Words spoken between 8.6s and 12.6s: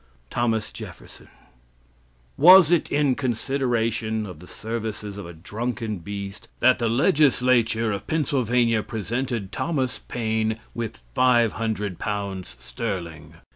presented Thomas Paine with L500